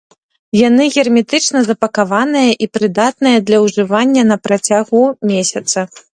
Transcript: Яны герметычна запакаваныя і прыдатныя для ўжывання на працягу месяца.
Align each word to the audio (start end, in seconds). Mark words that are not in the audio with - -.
Яны 0.67 0.85
герметычна 0.95 1.61
запакаваныя 1.67 2.57
і 2.67 2.69
прыдатныя 2.79 3.37
для 3.51 3.57
ўжывання 3.67 4.27
на 4.33 4.37
працягу 4.49 5.03
месяца. 5.35 5.79